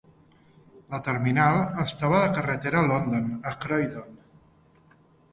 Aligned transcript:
La 0.93 0.99
terminal 1.07 1.57
estava 1.83 2.15
a 2.19 2.21
la 2.23 2.31
carretera 2.37 2.81
London, 2.93 3.27
a 3.51 3.53
Croydon. 3.67 4.17